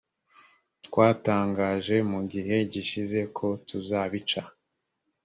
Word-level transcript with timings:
twatangaje 0.85 1.95
mu 2.11 2.19
gihe 2.31 2.57
gishize 2.73 3.19
kotuzabica 3.35 4.41